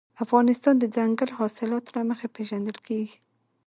[0.25, 3.17] افغانستان د دځنګل حاصلات له مخې پېژندل کېږي.